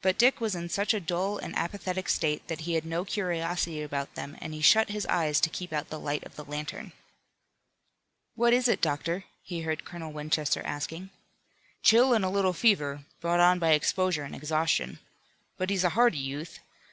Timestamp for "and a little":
12.14-12.52